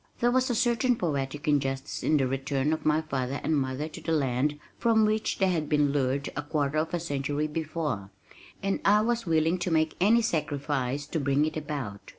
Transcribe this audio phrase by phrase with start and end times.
[0.19, 4.01] There was a certain poetic justice in the return of my father and mother to
[4.01, 8.09] the land from which they had been lured a quarter of a century before,
[8.63, 12.09] and I was willing to make any sacrifice to bring it about.